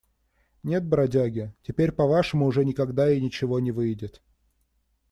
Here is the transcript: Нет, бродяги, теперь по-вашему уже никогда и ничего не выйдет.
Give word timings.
Нет, 0.63 0.83
бродяги, 0.87 1.53
теперь 1.61 1.91
по-вашему 1.91 2.47
уже 2.47 2.65
никогда 2.65 3.11
и 3.11 3.21
ничего 3.21 3.59
не 3.59 3.71
выйдет. 3.71 4.19